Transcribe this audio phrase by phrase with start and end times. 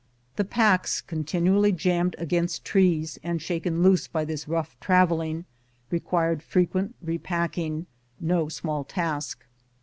[0.35, 5.45] The packs, continually jammed against trees and shaken loose by this rough traveling,
[5.91, 7.85] required frequent repacking—
[8.33, 9.45] no small task.